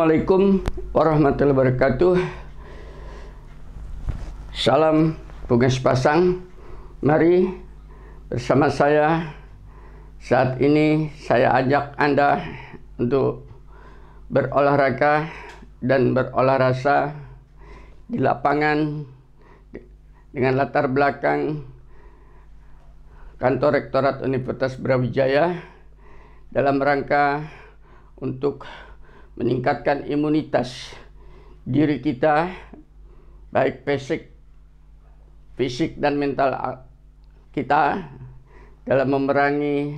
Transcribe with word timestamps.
Assalamualaikum 0.00 0.64
warahmatullahi 0.96 1.56
wabarakatuh. 1.60 2.16
Salam 4.48 5.12
bunga 5.44 5.68
sepasang. 5.68 6.40
Mari 7.04 7.44
bersama 8.32 8.72
saya 8.72 9.36
saat 10.16 10.56
ini 10.56 11.12
saya 11.20 11.52
ajak 11.52 12.00
Anda 12.00 12.40
untuk 12.96 13.44
berolahraga 14.32 15.28
dan 15.84 16.16
berolah 16.16 16.72
rasa 16.72 17.12
di 18.08 18.24
lapangan 18.24 19.04
dengan 20.32 20.64
latar 20.64 20.88
belakang 20.88 21.68
kantor 23.36 23.84
Rektorat 23.84 24.24
Universitas 24.24 24.80
Brawijaya 24.80 25.60
dalam 26.48 26.80
rangka 26.80 27.52
untuk 28.16 28.64
meningkatkan 29.40 30.04
imunitas 30.04 30.92
diri 31.64 32.04
kita 32.04 32.52
baik 33.48 33.88
fisik 33.88 34.36
fisik 35.56 35.96
dan 35.96 36.20
mental 36.20 36.52
kita 37.56 38.04
dalam 38.84 39.08
memerangi 39.08 39.96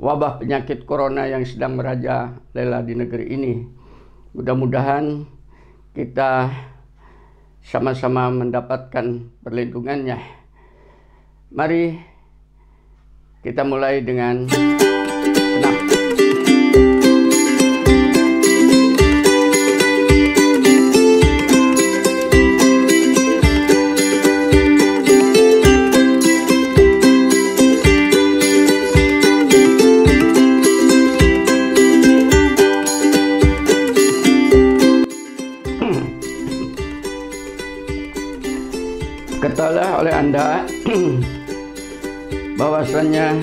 wabah 0.00 0.40
penyakit 0.40 0.88
corona 0.88 1.28
yang 1.28 1.44
sedang 1.44 1.76
merajalela 1.76 2.80
di 2.86 2.94
negeri 2.96 3.26
ini. 3.36 3.54
Mudah-mudahan 4.32 5.26
kita 5.92 6.52
sama-sama 7.60 8.30
mendapatkan 8.32 9.28
perlindungannya. 9.42 10.18
Mari 11.52 11.98
kita 13.42 13.64
mulai 13.66 14.04
dengan 14.04 14.46
Oleh 39.98 40.14
Anda. 40.14 40.62
Bahwasannya 42.58 43.38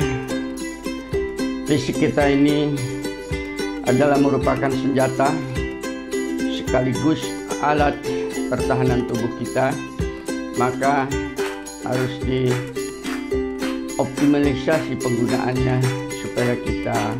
fisik 1.67 1.99
kita 1.99 2.31
ini 2.31 2.79
adalah 3.83 4.15
merupakan 4.15 4.71
senjata 4.71 5.35
sekaligus 6.55 7.27
alat 7.59 7.99
pertahanan 8.47 9.03
tubuh 9.03 9.27
kita. 9.35 9.75
Maka 10.55 11.11
harus 11.83 12.15
dioptimalisasi 12.23 14.95
penggunaannya 14.95 15.83
supaya 16.23 16.55
kita 16.63 17.19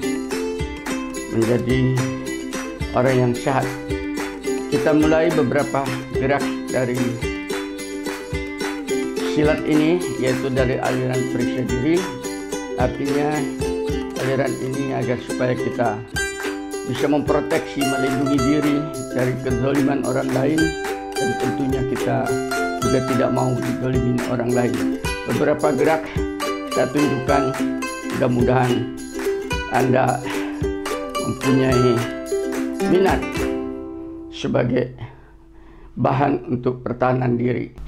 menjadi 1.36 1.92
orang 2.96 3.16
yang 3.20 3.36
sehat. 3.36 3.68
Kita 4.72 4.96
mulai 4.96 5.28
beberapa 5.36 5.84
gerak 6.16 6.40
dari 6.72 7.35
silat 9.36 9.60
ini 9.68 10.00
yaitu 10.24 10.48
dari 10.48 10.80
aliran 10.80 11.20
periksa 11.36 11.68
diri. 11.68 12.00
Artinya 12.80 13.36
aliran 14.24 14.54
ini 14.64 14.96
agar 14.96 15.20
supaya 15.28 15.52
kita 15.52 16.00
bisa 16.88 17.06
memproteksi 17.12 17.84
melindungi 17.84 18.40
diri 18.40 18.76
dari 19.12 19.36
kezaliman 19.44 20.08
orang 20.08 20.32
lain. 20.32 20.60
Dan 21.12 21.30
tentunya 21.44 21.84
kita 21.92 22.18
juga 22.80 23.00
tidak 23.12 23.30
mau 23.36 23.52
dizalimi 23.60 24.16
orang 24.32 24.52
lain. 24.56 25.04
Beberapa 25.28 25.68
gerak 25.76 26.08
saya 26.72 26.88
tunjukkan. 26.96 27.44
Mudah-mudahan 28.16 28.96
anda 29.76 30.24
mempunyai 31.20 32.00
minat 32.88 33.20
sebagai 34.32 34.96
bahan 36.00 36.48
untuk 36.48 36.80
pertahanan 36.80 37.36
diri 37.36 37.85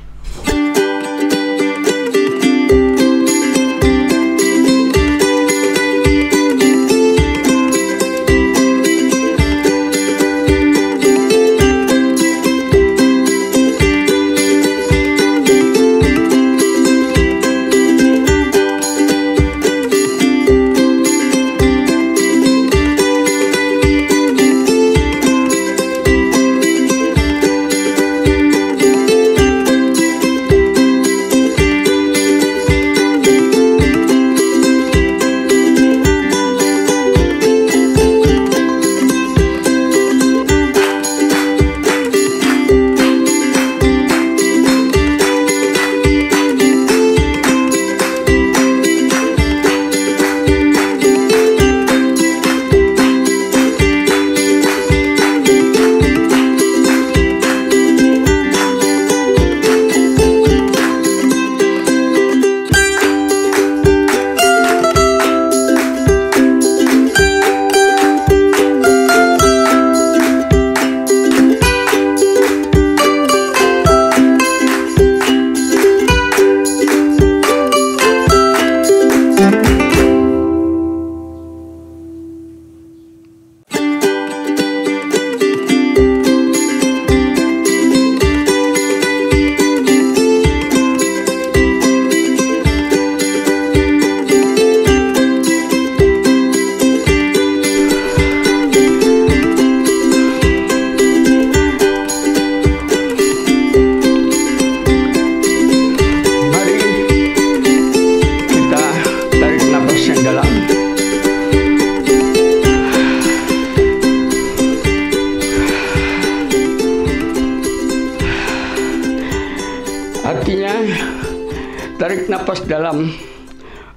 nafas 122.48 122.64
dalam 122.64 123.12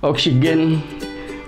oksigen 0.02 0.82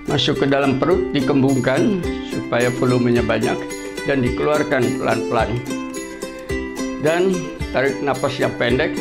masuk 0.06 0.38
ke 0.38 0.46
dalam 0.46 0.78
perut 0.78 1.10
dikembungkan 1.10 1.98
supaya 2.30 2.70
volumenya 2.78 3.26
banyak 3.26 3.58
dan 4.06 4.22
dikeluarkan 4.22 5.02
pelan-pelan. 5.02 5.50
Dan 7.02 7.34
tarik 7.74 7.98
nafas 8.06 8.38
yang 8.38 8.54
pendek 8.54 8.94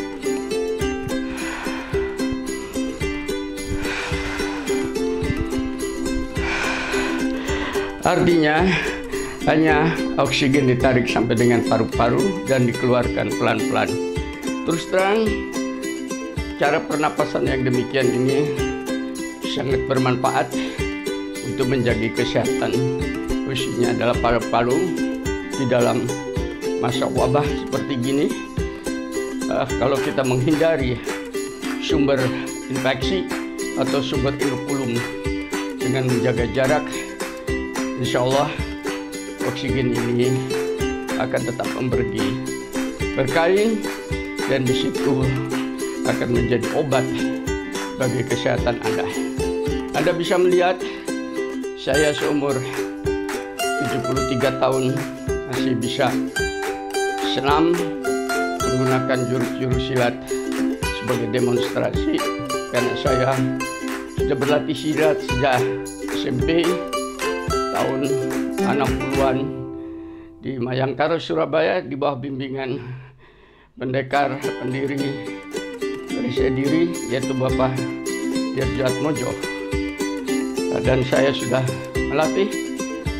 Artinya 8.01 8.65
hanya 9.45 9.93
oksigen 10.17 10.73
ditarik 10.73 11.05
sampai 11.05 11.37
dengan 11.37 11.61
paru-paru 11.69 12.49
dan 12.49 12.65
dikeluarkan 12.65 13.29
pelan-pelan. 13.37 13.93
Terus 14.65 14.89
terang 14.89 15.21
cara 16.61 16.77
pernapasan 16.77 17.49
yang 17.49 17.65
demikian 17.65 18.05
ini 18.05 18.53
sangat 19.49 19.81
bermanfaat 19.89 20.45
untuk 21.41 21.65
menjaga 21.73 22.05
kesehatan. 22.13 22.77
Khususnya 23.49 23.97
adalah 23.97 24.13
paru-paru 24.21 24.77
di 25.57 25.65
dalam 25.65 26.05
masa 26.77 27.09
wabah 27.09 27.41
seperti 27.41 27.97
gini. 27.97 28.27
Uh, 29.49 29.65
kalau 29.81 29.97
kita 30.05 30.21
menghindari 30.21 31.01
sumber 31.81 32.21
infeksi 32.69 33.25
atau 33.81 33.97
sumber 34.05 34.37
inokulum 34.37 35.01
dengan 35.81 36.13
menjaga 36.13 36.45
jarak 36.53 36.85
insya 37.97 38.21
Allah 38.21 38.53
oksigen 39.49 39.97
ini 39.97 40.29
akan 41.17 41.41
tetap 41.41 41.67
memberi 41.73 42.37
berkain 43.17 43.81
dan 44.45 44.61
di 44.61 44.77
situ 44.77 45.25
akan 46.11 46.29
menjadi 46.35 46.67
obat 46.75 47.05
bagi 47.95 48.21
kesehatan 48.27 48.83
Anda. 48.83 49.07
Anda 49.95 50.11
bisa 50.11 50.35
melihat 50.35 50.75
saya 51.79 52.11
seumur 52.11 52.53
73 53.87 54.59
tahun 54.59 54.83
masih 55.51 55.73
bisa 55.79 56.11
senam 57.31 57.71
menggunakan 58.59 59.19
jurus-jurus 59.31 59.83
silat 59.87 60.15
sebagai 60.99 61.31
demonstrasi 61.31 62.19
karena 62.75 62.93
saya 62.99 63.31
sudah 64.19 64.35
berlatih 64.35 64.75
silat 64.75 65.17
sejak 65.27 65.63
SMP 66.11 66.67
tahun 67.71 67.99
60-an 68.61 69.37
di 70.41 70.59
Mayangkara 70.59 71.21
Surabaya 71.21 71.79
di 71.79 71.95
bawah 71.95 72.19
bimbingan 72.19 72.81
pendekar 73.77 74.37
pendiri 74.61 74.99
Perisia 76.31 76.47
Diri 76.47 76.95
yaitu 77.11 77.35
Bapak 77.35 77.75
Dirjat 78.55 79.03
Mojo 79.03 79.35
dan 80.79 81.03
saya 81.03 81.35
sudah 81.35 81.59
melatih 82.07 82.47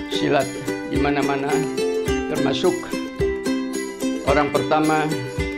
silat 0.07 0.47
di 0.87 0.95
mana-mana 0.95 1.51
termasuk 2.31 2.71
orang 4.31 4.47
pertama 4.55 5.03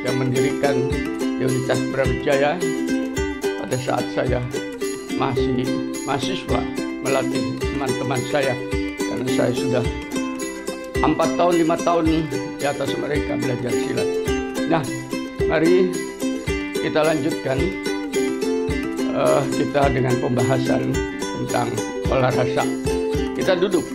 yang 0.02 0.18
mendirikan 0.18 0.90
Universitas 1.22 1.78
Brawijaya 1.94 2.58
pada 3.62 3.78
saat 3.78 4.06
saya 4.18 4.42
masih 5.14 5.70
mahasiswa 6.10 6.62
melatih 7.06 7.54
teman-teman 7.62 8.22
saya 8.34 8.58
karena 8.98 9.30
saya 9.30 9.54
sudah 9.54 9.86
empat 11.06 11.30
tahun 11.38 11.62
lima 11.62 11.78
tahun 11.86 12.26
di 12.58 12.66
atas 12.66 12.98
mereka 12.98 13.38
belajar 13.38 13.70
silat. 13.78 14.10
Nah, 14.74 14.82
mari 15.46 15.94
kita 16.84 17.00
lanjutkan 17.00 17.58
uh, 19.16 19.40
kita 19.56 19.88
dengan 19.88 20.20
pembahasan 20.20 20.92
tentang 21.16 21.72
olahraga. 22.12 22.68
Kita 23.40 23.56
duduk. 23.56 23.88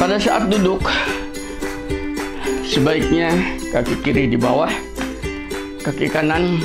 Pada 0.00 0.16
saat 0.16 0.48
duduk, 0.48 0.80
sebaiknya 2.64 3.36
kaki 3.68 4.00
kiri 4.00 4.32
di 4.32 4.40
bawah, 4.40 4.72
kaki 5.84 6.08
kanan 6.08 6.56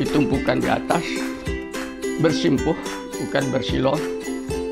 ditumpukan 0.00 0.56
di 0.56 0.72
atas, 0.72 1.04
bersimpuh, 2.24 2.76
bukan 3.20 3.44
bersilo, 3.52 4.00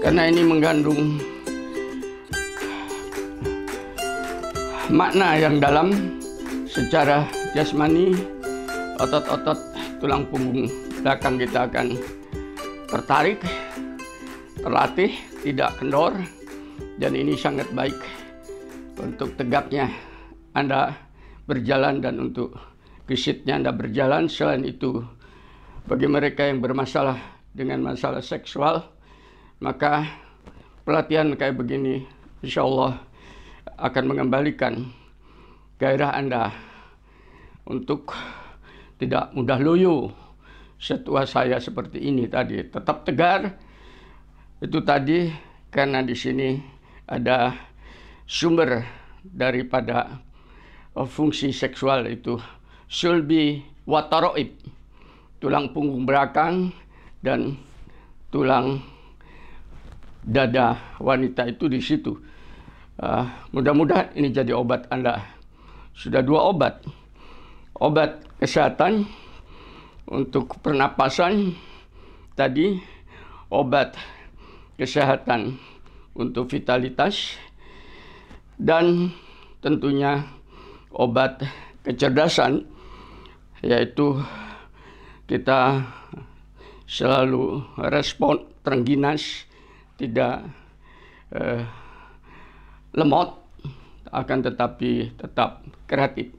karena 0.00 0.32
ini 0.32 0.46
mengandung 0.46 1.31
makna 4.92 5.40
yang 5.40 5.56
dalam 5.56 6.20
secara 6.68 7.24
jasmani, 7.56 8.12
otot-otot 9.00 9.56
tulang 10.04 10.28
punggung 10.28 10.68
belakang 11.00 11.40
kita 11.40 11.64
akan 11.64 11.96
tertarik, 12.92 13.40
terlatih, 14.60 15.16
tidak 15.40 15.72
kendor, 15.80 16.12
dan 17.00 17.16
ini 17.16 17.32
sangat 17.32 17.72
baik 17.72 17.96
untuk 19.00 19.32
tegaknya 19.40 19.88
Anda 20.52 20.92
berjalan 21.48 22.04
dan 22.04 22.20
untuk 22.20 22.52
gesitnya 23.08 23.64
Anda 23.64 23.72
berjalan. 23.72 24.28
Selain 24.28 24.60
itu, 24.60 25.00
bagi 25.88 26.04
mereka 26.04 26.44
yang 26.44 26.60
bermasalah 26.60 27.16
dengan 27.56 27.80
masalah 27.80 28.20
seksual, 28.20 28.84
maka 29.64 30.04
pelatihan 30.84 31.32
kayak 31.32 31.56
begini 31.56 32.04
insya 32.44 32.68
Allah 32.68 33.11
akan 33.66 34.04
mengembalikan 34.10 34.90
gairah 35.78 36.14
Anda 36.14 36.50
untuk 37.66 38.14
tidak 38.98 39.34
mudah 39.34 39.58
loyo 39.58 40.10
setua 40.78 41.26
saya 41.26 41.62
seperti 41.62 42.02
ini 42.02 42.26
tadi 42.26 42.62
tetap 42.66 43.06
tegar 43.06 43.54
itu 44.62 44.78
tadi 44.82 45.30
karena 45.70 46.02
di 46.02 46.14
sini 46.14 46.58
ada 47.06 47.54
sumber 48.26 48.82
daripada 49.22 50.22
uh, 50.94 51.06
fungsi 51.06 51.54
seksual 51.54 52.06
itu 52.10 52.38
sulbi 52.86 53.62
wataroib 53.86 54.54
tulang 55.42 55.74
punggung 55.74 56.06
belakang 56.06 56.70
dan 57.18 57.58
tulang 58.30 58.78
dada 60.22 60.78
wanita 61.02 61.50
itu 61.50 61.66
di 61.66 61.82
situ. 61.82 62.14
Uh, 63.02 63.26
mudah-mudahan 63.50 64.14
ini 64.14 64.30
jadi 64.30 64.54
obat 64.54 64.86
Anda. 64.86 65.18
Sudah 65.90 66.22
dua 66.22 66.54
obat. 66.54 66.86
Obat 67.82 68.22
kesehatan 68.38 69.10
untuk 70.06 70.54
pernapasan 70.62 71.58
tadi 72.38 72.78
obat 73.50 73.98
kesehatan 74.78 75.58
untuk 76.14 76.46
vitalitas 76.46 77.34
dan 78.54 79.10
tentunya 79.58 80.22
obat 80.94 81.42
kecerdasan 81.82 82.70
yaitu 83.66 84.22
kita 85.26 85.90
selalu 86.86 87.66
respon 87.90 88.46
terengginas 88.62 89.48
tidak 89.98 90.46
eh, 91.34 91.66
lemot 92.92 93.40
akan 94.12 94.38
tetapi 94.44 95.16
tetap 95.16 95.64
kreatif. 95.88 96.36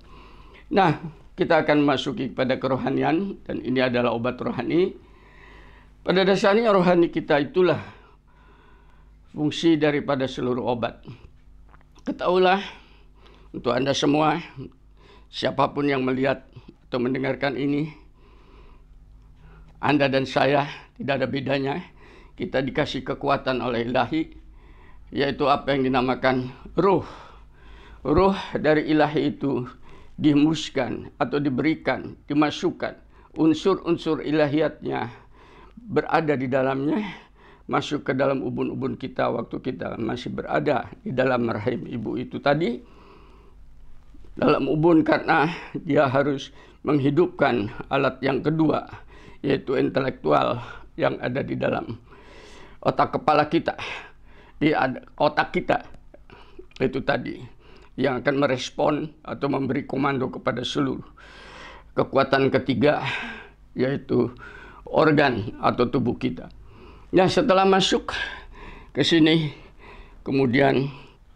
Nah, 0.70 1.02
kita 1.34 1.66
akan 1.66 1.82
masuki 1.82 2.30
kepada 2.30 2.62
kerohanian 2.62 3.42
dan 3.46 3.58
ini 3.66 3.82
adalah 3.82 4.14
obat 4.14 4.38
rohani. 4.38 4.94
Pada 6.06 6.22
dasarnya 6.22 6.70
rohani 6.70 7.10
kita 7.10 7.42
itulah 7.42 7.82
fungsi 9.34 9.82
daripada 9.82 10.30
seluruh 10.30 10.62
obat. 10.62 11.02
Ketahuilah 12.06 12.62
untuk 13.56 13.74
Anda 13.74 13.98
semua, 13.98 14.38
siapa 15.34 15.74
pun 15.74 15.90
yang 15.90 16.06
melihat 16.06 16.46
atau 16.90 17.02
mendengarkan 17.02 17.58
ini, 17.58 17.90
Anda 19.82 20.06
dan 20.06 20.30
saya 20.30 20.70
tidak 21.02 21.24
ada 21.24 21.28
bedanya. 21.30 21.76
Kita 22.34 22.62
dikasih 22.62 23.06
kekuatan 23.06 23.62
oleh 23.62 23.86
ilahi, 23.90 24.43
yaitu 25.14 25.46
apa 25.46 25.78
yang 25.78 25.86
dinamakan 25.86 26.50
ruh. 26.74 27.06
Ruh 28.02 28.36
dari 28.58 28.90
ilahi 28.90 29.38
itu 29.38 29.70
dimuskan 30.18 31.14
atau 31.22 31.38
diberikan, 31.38 32.18
dimasukkan. 32.26 32.98
Unsur-unsur 33.38 34.26
ilahiyatnya 34.26 35.10
berada 35.78 36.34
di 36.34 36.50
dalamnya 36.50 37.02
masuk 37.70 38.04
ke 38.04 38.14
dalam 38.14 38.44
ubun-ubun 38.44 39.00
kita 39.00 39.32
waktu 39.32 39.58
kita 39.64 39.96
masih 39.96 40.36
berada 40.36 40.92
di 41.00 41.16
dalam 41.16 41.48
rahim 41.48 41.88
ibu 41.88 42.20
itu 42.20 42.38
tadi 42.44 42.84
dalam 44.36 44.68
ubun 44.68 45.02
karena 45.02 45.48
dia 45.88 46.12
harus 46.12 46.52
menghidupkan 46.84 47.72
alat 47.88 48.20
yang 48.20 48.44
kedua 48.44 48.84
yaitu 49.40 49.80
intelektual 49.80 50.60
yang 51.00 51.16
ada 51.24 51.40
di 51.40 51.56
dalam 51.56 51.96
otak 52.84 53.16
kepala 53.16 53.48
kita 53.48 53.80
di 54.64 54.72
otak 55.20 55.52
kita 55.52 55.84
itu 56.80 57.04
tadi 57.04 57.36
yang 58.00 58.24
akan 58.24 58.36
merespon 58.40 59.12
atau 59.20 59.52
memberi 59.52 59.84
komando 59.84 60.32
kepada 60.32 60.64
seluruh 60.64 61.04
kekuatan 61.92 62.48
ketiga 62.48 63.04
yaitu 63.76 64.32
organ 64.88 65.60
atau 65.60 65.92
tubuh 65.92 66.16
kita. 66.16 66.48
Ya 67.12 67.28
setelah 67.28 67.68
masuk 67.68 68.16
ke 68.96 69.04
sini 69.04 69.52
kemudian 70.24 70.88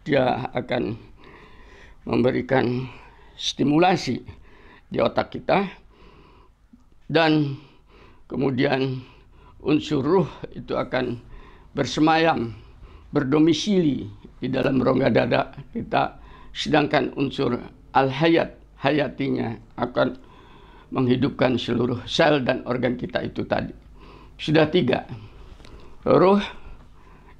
dia 0.08 0.48
akan 0.56 0.96
memberikan 2.08 2.88
stimulasi 3.36 4.24
di 4.88 5.04
otak 5.04 5.36
kita 5.36 5.68
dan 7.12 7.60
kemudian 8.24 9.04
unsur 9.60 10.00
ruh 10.00 10.30
itu 10.56 10.72
akan 10.72 11.20
bersemayam 11.76 12.56
berdomisili 13.10 14.04
di 14.38 14.48
dalam 14.52 14.78
rongga 14.78 15.08
dada 15.10 15.50
kita 15.72 16.20
sedangkan 16.52 17.14
unsur 17.16 17.56
al 17.94 18.08
hayat 18.12 18.58
hayatinya 18.78 19.58
akan 19.78 20.18
menghidupkan 20.88 21.60
seluruh 21.60 22.00
sel 22.08 22.40
dan 22.44 22.64
organ 22.64 22.96
kita 22.96 23.20
itu 23.24 23.44
tadi. 23.44 23.74
Sudah 24.38 24.70
tiga. 24.70 25.04
Ruh 26.06 26.40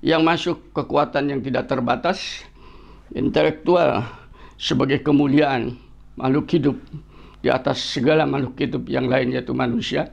yang 0.05 0.23
masuk 0.27 0.75
kekuatan 0.77 1.33
yang 1.33 1.41
tidak 1.41 1.71
terbatas, 1.71 2.45
intelektual 3.15 4.05
sebagai 4.61 5.01
kemuliaan 5.01 5.79
makhluk 6.19 6.51
hidup 6.53 6.77
di 7.41 7.49
atas 7.49 7.81
segala 7.81 8.27
makhluk 8.27 8.59
hidup 8.59 8.85
yang 8.91 9.07
lain 9.07 9.33
yaitu 9.33 9.55
manusia, 9.55 10.11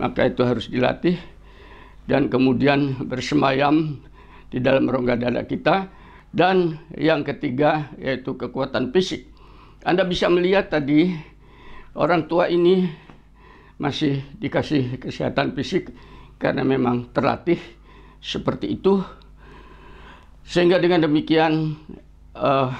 maka 0.00 0.26
itu 0.26 0.42
harus 0.42 0.66
dilatih 0.66 1.20
dan 2.08 2.26
kemudian 2.26 2.98
bersemayam 3.06 4.02
di 4.52 4.60
dalam 4.60 4.84
rongga 4.84 5.16
dada 5.16 5.42
kita 5.48 5.88
dan 6.28 6.76
yang 6.92 7.24
ketiga 7.24 7.88
yaitu 7.96 8.36
kekuatan 8.36 8.92
fisik. 8.92 9.32
Anda 9.82 10.04
bisa 10.04 10.28
melihat 10.28 10.68
tadi 10.68 11.10
orang 11.96 12.28
tua 12.28 12.52
ini 12.52 12.86
masih 13.80 14.22
dikasih 14.38 15.00
kesehatan 15.00 15.56
fisik 15.56 15.90
karena 16.36 16.62
memang 16.62 17.10
terlatih 17.10 17.58
seperti 18.22 18.78
itu 18.78 19.02
sehingga 20.46 20.78
dengan 20.78 21.02
demikian 21.08 21.74
uh, 22.36 22.70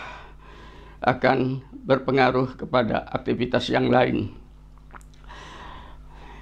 akan 1.03 1.63
berpengaruh 1.83 2.55
kepada 2.55 3.03
aktivitas 3.11 3.67
yang 3.75 3.91
lain. 3.91 4.31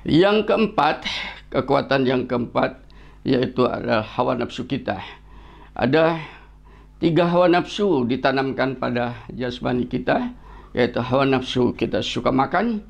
Yang 0.05 0.49
keempat, 0.49 1.09
kekuatan 1.53 2.05
yang 2.05 2.23
keempat 2.29 2.85
yaitu 3.25 3.69
adalah 3.69 4.05
hawa 4.05 4.37
nafsu 4.37 4.65
kita. 4.65 5.20
Ada 5.81 6.21
tiga 7.01 7.25
hawa 7.25 7.49
nafsu 7.49 8.05
ditanamkan 8.05 8.77
pada 8.77 9.17
jasmani 9.33 9.89
kita, 9.89 10.37
yaitu 10.77 11.01
hawa 11.01 11.25
nafsu 11.25 11.73
kita 11.73 12.05
suka 12.05 12.29
makan, 12.29 12.85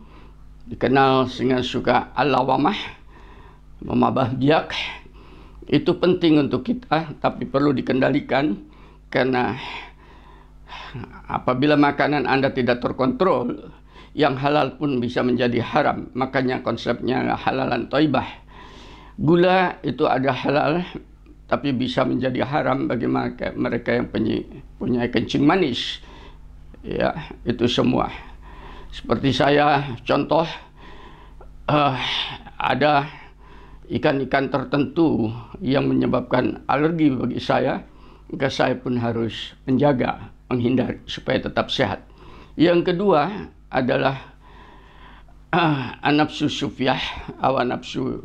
dikenal 0.66 1.30
dengan 1.30 1.62
suka 1.62 2.10
alawamah, 2.18 2.74
memabah 3.86 4.34
biak. 4.34 4.74
Itu 5.70 6.02
penting 6.02 6.42
untuk 6.42 6.66
kita, 6.66 7.14
tapi 7.22 7.46
perlu 7.46 7.70
dikendalikan 7.70 8.58
karena 9.06 9.54
apabila 11.30 11.78
makanan 11.78 12.26
Anda 12.26 12.50
tidak 12.50 12.82
terkontrol, 12.82 13.70
yang 14.18 14.34
halal 14.34 14.74
pun 14.74 14.98
bisa 14.98 15.22
menjadi 15.22 15.62
haram. 15.62 16.10
Makanya 16.18 16.66
konsepnya 16.66 17.38
halalan 17.38 17.86
toibah. 17.86 18.26
Gula 19.14 19.78
itu 19.86 20.10
ada 20.10 20.34
halal, 20.34 20.82
tapi 21.50 21.74
bisa 21.74 22.06
menjadi 22.06 22.46
haram 22.46 22.86
bagi 22.86 23.10
mereka 23.10 23.90
yang 23.90 24.06
punya 24.78 25.02
kencing 25.10 25.42
manis. 25.42 25.98
Ya, 26.86 27.34
itu 27.42 27.66
semua. 27.66 28.08
Seperti 28.94 29.34
saya, 29.34 29.98
contoh, 30.06 30.46
uh, 31.66 31.96
ada 32.54 33.10
ikan-ikan 33.90 34.46
tertentu 34.46 35.34
yang 35.58 35.90
menyebabkan 35.90 36.62
alergi 36.70 37.10
bagi 37.10 37.42
saya, 37.42 37.82
maka 38.30 38.46
saya 38.46 38.78
pun 38.78 38.94
harus 39.02 39.58
menjaga 39.66 40.30
menghindari 40.46 41.02
supaya 41.10 41.42
tetap 41.42 41.68
sehat. 41.74 42.06
Yang 42.54 42.94
kedua 42.94 43.50
adalah 43.70 44.38
uh, 45.50 45.98
anapsu 46.02 46.46
sufyah, 46.46 47.02
awan 47.42 47.74
nafsu 47.74 48.22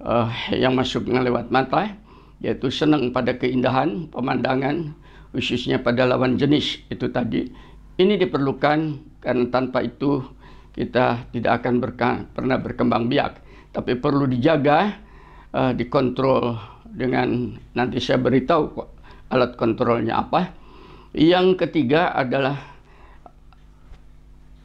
uh, 0.00 0.28
yang 0.52 0.76
masuk 0.76 1.08
lewat 1.08 1.48
mata, 1.52 2.03
yaitu 2.40 2.70
senang 2.70 3.10
pada 3.14 3.34
keindahan 3.36 4.10
pemandangan, 4.10 4.94
khususnya 5.34 5.82
pada 5.82 6.06
lawan 6.08 6.38
jenis 6.38 6.82
itu 6.90 7.10
tadi. 7.10 7.50
Ini 7.94 8.18
diperlukan 8.18 8.78
karena 9.22 9.44
tanpa 9.50 9.86
itu 9.86 10.22
kita 10.74 11.30
tidak 11.30 11.62
akan 11.62 11.74
berka, 11.78 12.10
pernah 12.34 12.58
berkembang 12.58 13.06
biak, 13.06 13.38
tapi 13.70 13.94
perlu 13.94 14.26
dijaga, 14.26 14.98
uh, 15.54 15.70
dikontrol 15.70 16.58
dengan 16.90 17.54
nanti 17.74 18.02
saya 18.02 18.18
beritahu 18.18 18.82
alat 19.30 19.58
kontrolnya 19.58 20.22
apa 20.22 20.54
yang 21.14 21.54
ketiga 21.54 22.14
adalah 22.14 22.58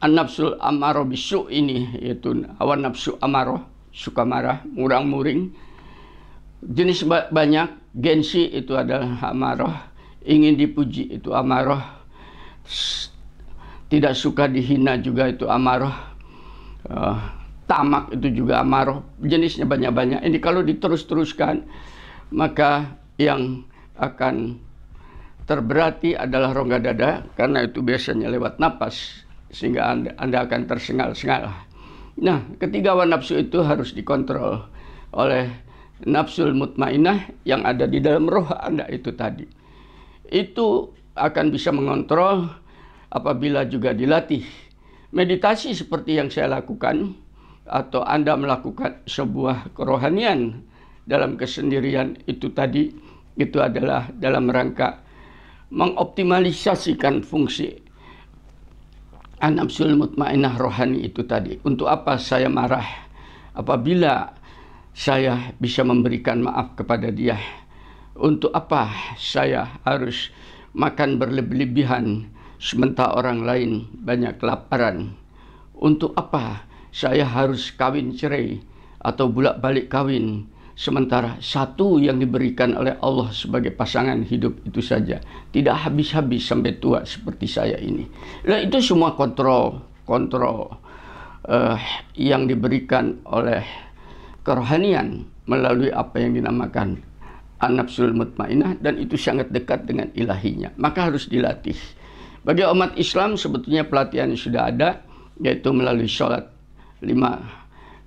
an-nafsul 0.02 0.58
amaro 0.58 1.06
bisu 1.06 1.46
ini 1.50 1.94
yaitu 2.02 2.42
hawa 2.58 2.74
nafsu 2.74 3.14
amaro 3.22 3.70
suka 3.94 4.22
marah, 4.22 4.62
murang 4.70 5.06
muring. 5.10 5.50
Jenis 6.60 7.08
banyak, 7.08 7.96
gensi 7.96 8.52
itu 8.52 8.76
adalah 8.76 9.16
amaroh, 9.32 9.72
ingin 10.28 10.60
dipuji 10.60 11.08
itu 11.16 11.32
amaroh, 11.32 11.80
tidak 13.88 14.12
suka 14.12 14.44
dihina 14.44 15.00
juga 15.00 15.32
itu 15.32 15.48
amaroh, 15.48 15.92
uh, 16.92 17.16
tamak 17.64 18.12
itu 18.12 18.44
juga 18.44 18.60
amaroh, 18.60 19.00
jenisnya 19.24 19.64
banyak-banyak. 19.64 20.20
Ini 20.20 20.38
kalau 20.42 20.60
diterus-teruskan, 20.60 21.64
maka 22.36 22.98
yang 23.16 23.64
akan 23.96 24.60
terberati 25.48 26.14
adalah 26.14 26.54
rongga 26.54 26.78
dada 26.78 27.26
karena 27.34 27.66
itu 27.66 27.82
biasanya 27.82 28.30
lewat 28.30 28.62
napas 28.62 29.26
sehingga 29.50 29.90
anda, 29.90 30.14
anda 30.20 30.46
akan 30.46 30.68
tersengal-sengal. 30.70 31.50
Nah, 32.20 32.38
ketiga 32.60 32.94
hawa 32.94 33.08
nafsu 33.08 33.38
itu 33.40 33.58
harus 33.64 33.90
dikontrol 33.90 34.62
oleh 35.10 35.50
nafsul 36.06 36.52
mutmainah 36.56 37.32
yang 37.44 37.64
ada 37.64 37.84
di 37.84 38.00
dalam 38.00 38.28
roh 38.28 38.48
anda 38.48 38.86
itu 38.88 39.12
tadi. 39.16 39.44
Itu 40.30 40.94
akan 41.18 41.50
bisa 41.50 41.74
mengontrol 41.74 42.46
apabila 43.10 43.66
juga 43.66 43.90
dilatih. 43.90 44.46
Meditasi 45.10 45.74
seperti 45.74 46.22
yang 46.22 46.30
saya 46.30 46.62
lakukan 46.62 47.18
atau 47.66 48.06
Anda 48.06 48.38
melakukan 48.38 49.02
sebuah 49.10 49.74
kerohanian 49.74 50.62
dalam 51.02 51.34
kesendirian 51.34 52.14
itu 52.30 52.54
tadi 52.54 52.94
itu 53.34 53.58
adalah 53.58 54.06
dalam 54.14 54.46
rangka 54.46 55.02
mengoptimalisasikan 55.74 57.26
fungsi 57.26 57.74
anapsul 59.40 59.96
mutmainah 59.96 60.54
rohani 60.60 61.08
itu 61.08 61.24
tadi. 61.24 61.58
Untuk 61.64 61.88
apa 61.88 62.20
saya 62.20 62.46
marah? 62.46 62.84
Apabila 63.56 64.30
saya 64.94 65.54
bisa 65.58 65.86
memberikan 65.86 66.44
maaf 66.44 66.74
kepada 66.78 67.08
dia. 67.10 67.38
Untuk 68.18 68.52
apa 68.52 69.16
saya 69.16 69.80
harus 69.86 70.28
makan 70.76 71.16
berlebih-lebihan 71.16 72.28
sementara 72.60 73.16
orang 73.16 73.46
lain 73.46 73.70
banyak 74.02 74.36
kelaparan? 74.36 75.16
Untuk 75.76 76.12
apa 76.14 76.68
saya 76.92 77.24
harus 77.24 77.72
kawin 77.72 78.12
cerai 78.12 78.60
atau 79.00 79.32
bulak-balik 79.32 79.88
kawin 79.88 80.50
Sementara 80.80 81.36
satu 81.44 82.00
yang 82.00 82.16
diberikan 82.16 82.72
oleh 82.72 82.96
Allah 83.04 83.28
sebagai 83.36 83.68
pasangan 83.68 84.24
hidup 84.24 84.64
itu 84.64 84.80
saja. 84.80 85.20
Tidak 85.52 85.76
habis-habis 85.76 86.40
sampai 86.40 86.80
tua 86.80 87.04
seperti 87.04 87.44
saya 87.44 87.76
ini. 87.76 88.08
Nah 88.48 88.64
itu 88.64 88.80
semua 88.80 89.12
kontrol, 89.12 89.76
kontrol 90.08 90.72
uh, 91.44 91.76
yang 92.16 92.48
diberikan 92.48 93.20
oleh 93.28 93.60
kerohanian 94.46 95.28
melalui 95.44 95.92
apa 95.92 96.20
yang 96.20 96.36
dinamakan 96.36 97.00
an-nafsul 97.60 98.12
mutmainah 98.16 98.78
dan 98.80 98.96
itu 98.96 99.20
sangat 99.20 99.52
dekat 99.52 99.84
dengan 99.84 100.08
ilahinya. 100.16 100.72
Maka 100.80 101.12
harus 101.12 101.28
dilatih. 101.28 101.76
Bagi 102.40 102.64
umat 102.64 102.96
Islam 102.96 103.36
sebetulnya 103.36 103.84
pelatihan 103.84 104.32
sudah 104.32 104.72
ada 104.72 105.04
yaitu 105.40 105.72
melalui 105.72 106.08
sholat 106.08 106.48
lima 107.04 107.40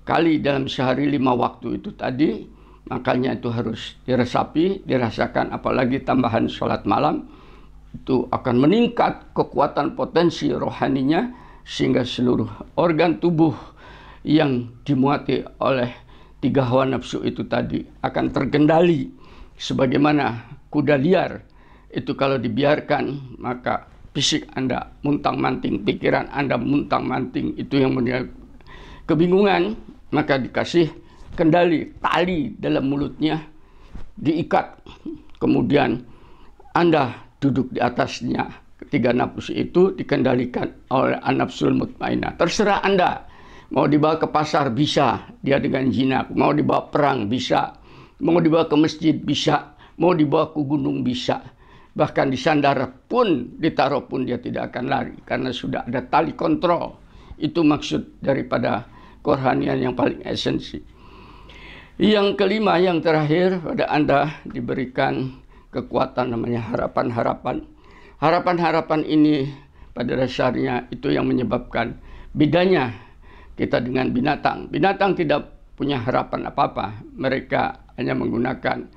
kali 0.06 0.42
dalam 0.42 0.66
sehari 0.66 1.06
lima 1.06 1.38
waktu 1.38 1.78
itu 1.82 1.94
tadi 1.94 2.54
Makanya 2.84 3.40
itu 3.40 3.48
harus 3.48 3.96
diresapi, 4.04 4.84
dirasakan 4.84 5.56
apalagi 5.56 6.04
tambahan 6.04 6.52
sholat 6.52 6.84
malam 6.84 7.32
itu 7.96 8.28
akan 8.28 8.56
meningkat 8.60 9.32
kekuatan 9.32 9.96
potensi 9.96 10.52
rohaninya 10.52 11.32
sehingga 11.64 12.04
seluruh 12.04 12.76
organ 12.76 13.24
tubuh 13.24 13.56
yang 14.28 14.68
dimuati 14.84 15.48
oleh 15.64 15.96
tiga 16.44 16.68
hawa 16.68 16.84
nafsu 16.92 17.24
itu 17.24 17.48
tadi 17.48 17.88
akan 18.04 18.36
terkendali 18.36 19.08
sebagaimana 19.56 20.60
kuda 20.68 21.00
liar. 21.00 21.40
Itu 21.88 22.20
kalau 22.20 22.36
dibiarkan 22.36 23.38
maka 23.40 23.88
fisik 24.12 24.50
Anda 24.58 24.92
muntang 25.06 25.40
manting, 25.40 25.88
pikiran 25.88 26.28
Anda 26.36 26.60
muntang 26.60 27.08
manting 27.08 27.56
itu 27.56 27.80
yang 27.80 27.96
kebingungan. 29.08 29.80
Maka 30.14 30.38
dikasih 30.38 30.94
kendali 31.34 31.90
tali 31.98 32.54
dalam 32.54 32.86
mulutnya 32.86 33.42
diikat. 34.14 34.78
Kemudian 35.42 36.06
anda 36.74 37.14
duduk 37.38 37.70
di 37.70 37.80
atasnya 37.80 38.50
ketiga 38.82 39.14
nafsu 39.14 39.54
itu 39.54 39.94
dikendalikan 39.94 40.74
oleh 40.90 41.22
anafsul 41.22 41.78
mutmainah 41.78 42.34
terserah 42.36 42.82
anda 42.82 43.30
mau 43.74 43.90
dibawa 43.90 44.22
ke 44.22 44.30
pasar 44.30 44.70
bisa. 44.70 45.34
Dia 45.42 45.58
dengan 45.58 45.90
jinak 45.90 46.30
mau 46.32 46.54
dibawa 46.54 46.88
perang 46.94 47.28
bisa. 47.28 47.74
Mau 48.22 48.38
dibawa 48.40 48.70
ke 48.70 48.78
masjid 48.78 49.18
bisa. 49.18 49.76
Mau 49.98 50.14
dibawa 50.14 50.54
ke 50.54 50.62
gunung 50.62 51.02
bisa. 51.02 51.42
Bahkan 51.94 52.34
di 52.34 52.38
sandar 52.38 53.06
pun 53.06 53.58
ditaruh 53.58 54.10
pun 54.10 54.26
dia 54.26 54.42
tidak 54.42 54.74
akan 54.74 54.86
lari 54.90 55.18
karena 55.26 55.54
sudah 55.54 55.86
ada 55.86 56.06
tali 56.06 56.34
kontrol. 56.34 56.98
Itu 57.38 57.66
maksud 57.66 58.22
daripada 58.22 58.86
kerohanian 59.26 59.78
yang 59.82 59.94
paling 59.98 60.22
esensi. 60.26 60.82
Yang 62.02 62.42
kelima, 62.42 62.82
yang 62.82 63.06
terakhir, 63.06 63.62
pada 63.62 63.86
Anda 63.86 64.42
diberikan 64.50 65.38
kekuatan 65.70 66.34
namanya 66.34 66.66
harapan-harapan. 66.74 67.62
Harapan-harapan 68.18 69.06
ini 69.06 69.54
pada 69.94 70.18
dasarnya 70.18 70.90
itu 70.90 71.14
yang 71.14 71.30
menyebabkan 71.30 72.02
bedanya 72.34 72.98
kita 73.54 73.82
dengan 73.82 74.10
binatang. 74.10 74.70
Binatang 74.70 75.18
tidak 75.18 75.74
punya 75.74 76.02
harapan 76.02 76.50
apa-apa. 76.50 77.02
Mereka 77.18 77.94
hanya 77.98 78.14
menggunakan 78.18 78.90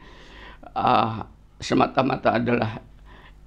uh, 0.77 1.25
semata-mata 1.61 2.37
adalah 2.37 2.81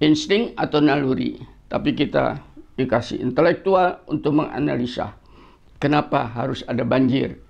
insting 0.02 0.54
atau 0.54 0.78
naluri. 0.82 1.38
Tapi 1.70 1.94
kita 1.94 2.38
dikasih 2.74 3.22
intelektual 3.22 4.02
untuk 4.10 4.42
menganalisa 4.42 5.20
kenapa 5.80 6.28
harus 6.30 6.62
ada 6.68 6.84
banjir. 6.84 7.40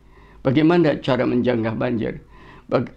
Bagaimana 0.41 0.97
cara 1.05 1.29
menjanggah 1.29 1.77
banjir? 1.77 2.25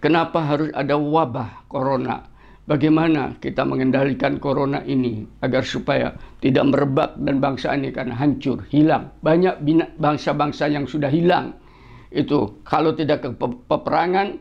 Kenapa 0.00 0.40
harus 0.40 0.70
ada 0.72 0.94
wabah 0.96 1.66
corona? 1.68 2.33
Bagaimana 2.64 3.36
kita 3.44 3.60
mengendalikan 3.68 4.40
corona 4.40 4.80
ini 4.88 5.20
agar 5.44 5.68
supaya 5.68 6.16
tidak 6.40 6.64
merebak 6.72 7.12
dan 7.20 7.36
bangsa 7.36 7.76
ini 7.76 7.92
karena 7.92 8.16
hancur, 8.16 8.64
hilang. 8.72 9.12
Banyak 9.20 9.60
bangsa-bangsa 10.00 10.72
yang 10.72 10.88
sudah 10.88 11.12
hilang. 11.12 11.60
Itu 12.08 12.64
kalau 12.64 12.96
tidak 12.96 13.20
ke 13.20 13.28
peperangan, 13.68 14.40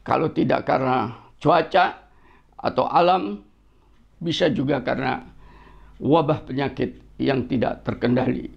kalau 0.00 0.32
tidak 0.32 0.64
karena 0.64 1.12
cuaca 1.36 2.00
atau 2.56 2.88
alam, 2.88 3.44
bisa 4.16 4.48
juga 4.48 4.80
karena 4.80 5.20
wabah 6.00 6.48
penyakit 6.48 6.96
yang 7.20 7.44
tidak 7.44 7.84
terkendali 7.84 8.48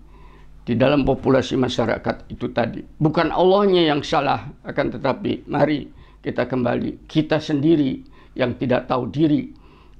di 0.64 0.80
dalam 0.80 1.04
populasi 1.04 1.60
masyarakat 1.60 2.32
itu 2.32 2.48
tadi. 2.56 2.80
Bukan 2.80 3.36
Allahnya 3.36 3.84
yang 3.84 4.00
salah, 4.00 4.48
akan 4.64 4.96
tetapi 4.96 5.44
mari 5.52 5.92
kita 6.24 6.48
kembali. 6.48 7.04
Kita 7.04 7.44
sendiri 7.44 8.13
yang 8.34 8.58
tidak 8.58 8.90
tahu 8.90 9.10
diri 9.10 9.54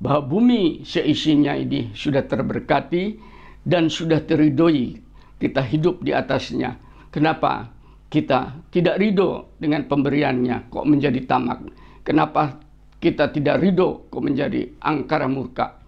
bahwa 0.04 0.26
bumi 0.28 0.84
seisinya 0.84 1.56
ini 1.56 1.96
sudah 1.96 2.28
terberkati 2.28 3.18
dan 3.64 3.88
sudah 3.88 4.20
teridoi. 4.26 5.00
Kita 5.40 5.64
hidup 5.64 6.04
di 6.04 6.12
atasnya. 6.16 6.76
Kenapa 7.12 7.72
kita 8.08 8.68
tidak 8.72 9.00
ridho 9.00 9.56
dengan 9.60 9.88
pemberiannya 9.88 10.72
kok 10.72 10.86
menjadi 10.88 11.20
tamak? 11.24 11.68
Kenapa 12.04 12.60
kita 13.00 13.32
tidak 13.32 13.60
ridho 13.64 14.08
kok 14.08 14.24
menjadi 14.24 14.72
angkara 14.84 15.28
murka? 15.28 15.80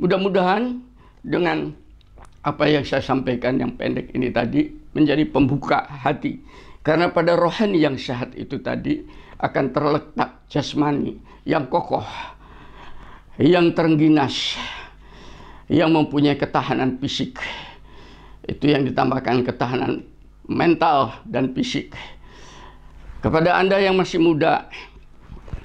Mudah-mudahan 0.00 0.80
dengan 1.24 1.72
apa 2.44 2.64
yang 2.68 2.84
saya 2.84 3.00
sampaikan 3.00 3.56
yang 3.56 3.72
pendek 3.76 4.12
ini 4.12 4.28
tadi 4.28 4.68
menjadi 4.92 5.24
pembuka 5.28 5.88
hati. 5.88 6.40
Karena 6.84 7.08
pada 7.08 7.32
rohani 7.32 7.80
yang 7.80 7.96
sehat 7.96 8.36
itu 8.36 8.60
tadi 8.60 9.00
akan 9.40 9.64
terletak 9.72 10.43
jasmani 10.54 11.18
yang 11.42 11.66
kokoh, 11.66 12.06
yang 13.42 13.74
terengginas, 13.74 14.54
yang 15.66 15.90
mempunyai 15.90 16.38
ketahanan 16.38 17.02
fisik. 17.02 17.42
Itu 18.46 18.70
yang 18.70 18.86
ditambahkan 18.86 19.42
ketahanan 19.42 20.06
mental 20.46 21.18
dan 21.26 21.50
fisik. 21.50 21.90
Kepada 23.18 23.58
Anda 23.58 23.82
yang 23.82 23.98
masih 23.98 24.22
muda, 24.22 24.70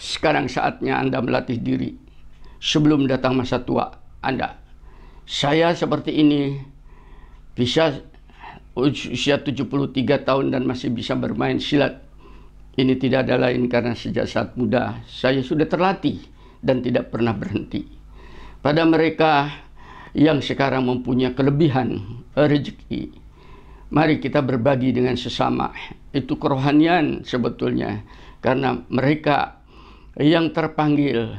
sekarang 0.01 0.49
saatnya 0.49 0.97
Anda 0.97 1.21
melatih 1.21 1.61
diri 1.61 1.93
sebelum 2.57 3.05
datang 3.05 3.37
masa 3.37 3.61
tua 3.61 3.93
Anda 4.25 4.59
saya 5.29 5.77
seperti 5.77 6.25
ini 6.25 6.57
bisa 7.53 8.01
usia 8.73 9.37
73 9.37 10.25
tahun 10.25 10.49
dan 10.49 10.65
masih 10.65 10.89
bisa 10.89 11.13
bermain 11.13 11.61
silat. 11.61 12.01
Ini 12.79 12.95
tidak 12.95 13.27
ada 13.27 13.35
lain 13.35 13.67
karena 13.67 13.91
sejak 13.91 14.23
saat 14.23 14.55
muda 14.55 15.03
saya 15.03 15.43
sudah 15.43 15.67
terlatih 15.67 16.23
dan 16.63 16.79
tidak 16.79 17.11
pernah 17.11 17.35
berhenti. 17.35 17.83
Pada 18.63 18.87
mereka 18.87 19.51
yang 20.15 20.39
sekarang 20.39 20.87
mempunyai 20.87 21.35
kelebihan 21.35 21.99
rezeki, 22.39 23.11
mari 23.91 24.23
kita 24.23 24.39
berbagi 24.39 24.95
dengan 24.95 25.19
sesama. 25.19 25.75
Itu 26.15 26.39
kerohanian 26.39 27.27
sebetulnya 27.27 27.99
karena 28.39 28.79
mereka 28.87 29.59
yang 30.15 30.55
terpanggil 30.55 31.35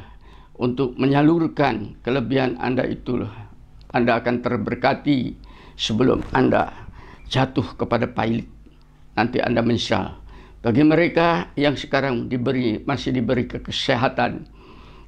untuk 0.61 0.93
menyalurkan 1.01 1.97
kelebihan 2.05 2.61
Anda 2.61 2.85
itu 2.85 3.25
anda 3.91 4.23
akan 4.23 4.39
terberkati 4.39 5.35
sebelum 5.75 6.23
Anda 6.31 6.71
jatuh 7.27 7.75
kepada 7.75 8.07
pailit. 8.07 8.47
Nanti 9.19 9.43
Anda 9.43 9.59
menyesal. 9.59 10.20
Bagi 10.61 10.85
mereka 10.85 11.49
yang 11.57 11.73
sekarang 11.73 12.29
diberi 12.29 12.77
masih 12.85 13.17
diberi 13.17 13.49
kesehatan, 13.49 14.45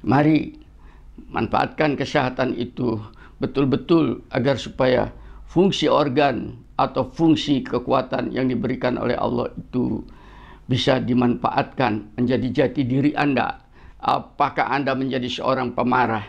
mari 0.02 0.50
manfaatkan 1.30 1.94
kesehatan 1.94 2.58
itu 2.58 2.98
betul-betul 3.38 4.26
agar 4.34 4.58
supaya 4.58 5.14
fungsi 5.46 5.86
organ 5.86 6.58
atau 6.74 7.06
fungsi 7.06 7.62
kekuatan 7.62 8.34
yang 8.34 8.50
diberikan 8.50 8.98
oleh 8.98 9.14
Allah 9.14 9.46
itu 9.54 10.02
bisa 10.66 10.98
dimanfaatkan 10.98 12.18
menjadi 12.18 12.66
jati 12.66 12.82
diri 12.82 13.14
Anda. 13.14 13.62
Apakah 14.02 14.74
Anda 14.74 14.98
menjadi 14.98 15.30
seorang 15.30 15.70
pemarah 15.70 16.26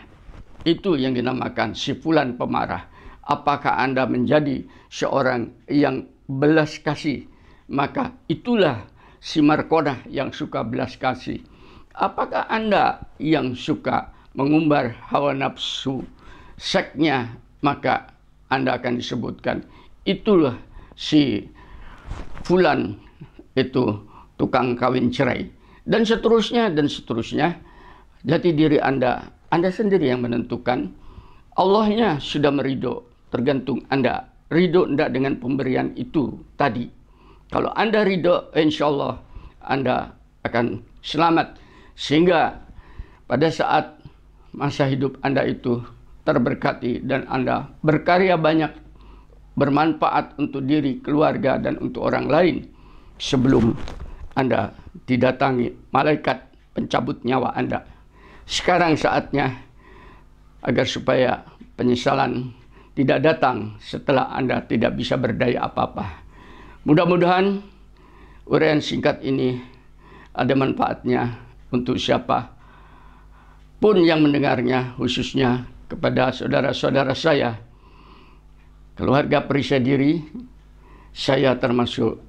itu 0.62 0.98
yang 0.98 1.18
dinamakan 1.18 1.74
si 1.74 1.98
fulan 1.98 2.38
pemarah. 2.38 2.90
Apakah 3.26 3.82
Anda 3.82 4.06
menjadi 4.06 4.62
seorang 4.86 5.66
yang 5.66 6.06
belas 6.30 6.78
kasih? 6.78 7.26
Maka 7.66 8.14
itulah 8.30 8.86
si 9.26 9.42
Markodah 9.42 10.06
yang 10.06 10.30
suka 10.30 10.62
belas 10.62 10.94
kasih. 10.94 11.42
Apakah 11.98 12.46
Anda 12.46 13.02
yang 13.18 13.58
suka 13.58 14.14
mengumbar 14.38 14.94
hawa 15.10 15.34
nafsu 15.34 16.06
seknya? 16.54 17.34
Maka 17.66 18.14
Anda 18.46 18.78
akan 18.78 19.02
disebutkan. 19.02 19.66
Itulah 20.06 20.54
si 20.94 21.42
fulan 22.46 22.94
itu 23.58 24.06
tukang 24.38 24.78
kawin 24.78 25.10
cerai. 25.10 25.50
Dan 25.82 26.06
seterusnya 26.06 26.70
dan 26.70 26.86
seterusnya. 26.86 27.58
Jati 28.22 28.54
diri 28.54 28.78
Anda 28.78 29.36
anda 29.46 29.70
sendiri 29.70 30.10
yang 30.10 30.26
menentukan. 30.26 30.90
Allahnya 31.56 32.18
sudah 32.18 32.50
merido, 32.50 33.06
tergantung 33.30 33.86
Anda. 33.88 34.28
Ridho 34.46 34.86
tidak 34.90 35.10
dengan 35.14 35.38
pemberian 35.38 35.94
itu 35.98 36.42
tadi. 36.58 36.86
Kalau 37.50 37.70
Anda 37.74 38.02
ridho, 38.02 38.50
insya 38.58 38.90
Allah 38.90 39.22
Anda 39.62 40.14
akan 40.42 40.82
selamat. 41.02 41.58
Sehingga 41.94 42.58
pada 43.26 43.48
saat 43.48 44.02
masa 44.54 44.90
hidup 44.90 45.18
Anda 45.22 45.46
itu 45.46 45.82
terberkati 46.26 47.06
dan 47.06 47.24
Anda 47.30 47.70
berkarya 47.86 48.34
banyak, 48.34 48.72
bermanfaat 49.54 50.36
untuk 50.42 50.66
diri, 50.66 50.98
keluarga, 50.98 51.56
dan 51.56 51.78
untuk 51.78 52.10
orang 52.10 52.26
lain 52.26 52.56
sebelum 53.16 53.72
Anda 54.34 54.74
didatangi 55.06 55.94
malaikat 55.94 56.38
pencabut 56.74 57.22
nyawa 57.22 57.54
Anda. 57.54 57.86
Sekarang 58.46 58.98
saatnya 58.98 59.54
agar 60.66 60.86
supaya 60.86 61.46
penyesalan 61.78 62.52
tidak 62.98 63.22
datang 63.22 63.78
setelah 63.78 64.34
Anda 64.34 64.66
tidak 64.66 64.98
bisa 64.98 65.14
berdaya 65.14 65.70
apa-apa. 65.70 66.25
Mudah-mudahan 66.86 67.66
uraian 68.46 68.78
singkat 68.78 69.18
ini 69.26 69.58
ada 70.30 70.54
manfaatnya 70.54 71.34
untuk 71.74 71.98
siapa 71.98 72.54
pun 73.82 73.98
yang 74.06 74.22
mendengarnya 74.22 74.94
khususnya 74.94 75.66
kepada 75.90 76.30
saudara-saudara 76.30 77.10
saya 77.10 77.58
keluarga 78.94 79.42
perisai 79.42 79.82
diri 79.82 80.22
saya 81.10 81.58
termasuk 81.58 82.22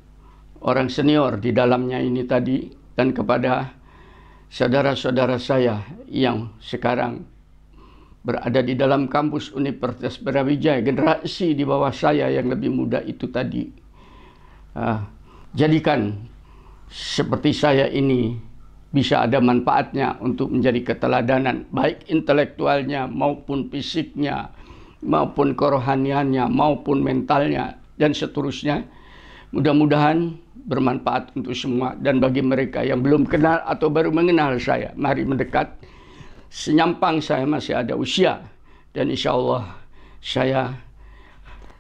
orang 0.66 0.90
senior 0.90 1.38
di 1.38 1.54
dalamnya 1.54 2.02
ini 2.02 2.26
tadi 2.26 2.66
dan 2.98 3.14
kepada 3.14 3.78
saudara-saudara 4.50 5.38
saya 5.38 5.86
yang 6.10 6.58
sekarang 6.58 7.30
berada 8.26 8.60
di 8.60 8.76
dalam 8.76 9.08
kampus 9.08 9.56
Universitas 9.56 10.20
Brawijaya, 10.20 10.84
generasi 10.84 11.56
di 11.56 11.64
bawah 11.64 11.96
saya 11.96 12.28
yang 12.28 12.52
lebih 12.52 12.76
muda 12.76 13.00
itu 13.08 13.32
tadi. 13.32 13.87
Uh, 14.78 15.02
jadikan 15.58 16.14
seperti 16.86 17.50
saya 17.50 17.90
ini 17.90 18.38
bisa 18.94 19.26
ada 19.26 19.42
manfaatnya 19.42 20.22
untuk 20.22 20.54
menjadi 20.54 20.94
keteladanan 20.94 21.66
baik 21.74 22.06
intelektualnya 22.14 23.10
maupun 23.10 23.74
fisiknya 23.74 24.54
maupun 25.02 25.54
kerohaniannya 25.54 26.50
maupun 26.50 27.02
mentalnya 27.02 27.78
dan 27.98 28.14
seterusnya. 28.14 28.86
Mudah-mudahan 29.56 30.36
bermanfaat 30.68 31.32
untuk 31.40 31.56
semua 31.56 31.96
dan 31.96 32.20
bagi 32.20 32.44
mereka 32.44 32.84
yang 32.84 33.00
belum 33.00 33.24
kenal 33.24 33.64
atau 33.64 33.88
baru 33.88 34.12
mengenal 34.12 34.60
saya 34.60 34.92
mari 35.00 35.24
mendekat. 35.24 35.72
Senyampang 36.48 37.20
saya 37.24 37.44
masih 37.48 37.76
ada 37.76 37.96
usia 37.96 38.40
dan 38.92 39.12
insya 39.12 39.36
Allah 39.36 39.76
saya 40.20 40.76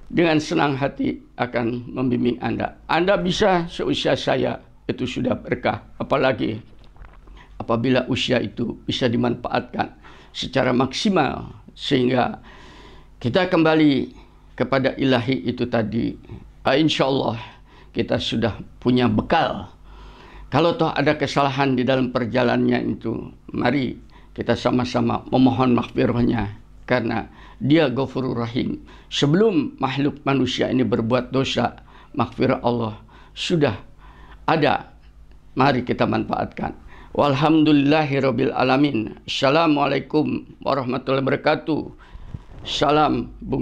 dengan 0.08 0.40
senang 0.40 0.80
hati 0.80 1.27
akan 1.38 1.93
membimbing 1.93 2.41
Anda. 2.41 2.82
Anda 2.89 3.15
bisa 3.21 3.69
seusia 3.69 4.17
saya 4.17 4.58
itu 4.89 5.06
sudah 5.06 5.38
berkah, 5.38 5.86
apalagi 6.02 6.58
apabila 7.62 8.10
usia 8.10 8.41
itu 8.41 8.78
bisa 8.86 9.06
dimanfaatkan 9.06 9.93
secara 10.34 10.73
maksimal 10.73 11.62
sehingga 11.78 12.41
kita 13.21 13.50
kembali 13.50 14.13
kepada 14.58 14.97
ilahi 14.97 15.45
itu 15.45 15.69
tadi. 15.69 16.17
Ah, 16.65 16.76
insya 16.76 17.08
Allah 17.08 17.38
kita 17.93 18.17
sudah 18.17 18.58
punya 18.82 19.06
bekal. 19.08 19.69
Kalau 20.47 20.80
toh 20.80 20.91
ada 20.91 21.19
kesalahan 21.19 21.76
di 21.76 21.84
dalam 21.84 22.12
perjalanannya 22.12 22.97
itu, 22.97 23.12
mari 23.52 24.00
kita 24.32 24.56
sama-sama 24.56 25.26
memohon 25.28 25.76
maghfirahnya 25.76 26.56
karena 26.88 27.28
dia 27.58 27.89
Ghafurur 27.89 28.38
Rahim. 28.38 28.82
Sebelum 29.10 29.78
makhluk 29.82 30.22
manusia 30.24 30.70
ini 30.70 30.86
berbuat 30.86 31.34
dosa, 31.34 31.82
maghfirah 32.13 32.62
Allah 32.62 33.02
sudah 33.34 33.78
ada. 34.46 34.93
Mari 35.58 35.82
kita 35.82 36.06
manfaatkan. 36.06 36.78
Walhamdulillahirabbil 37.17 38.54
alamin. 38.54 39.17
Assalamualaikum 39.26 40.46
warahmatullahi 40.62 41.26
wabarakatuh. 41.26 41.82
Salam 42.62 43.34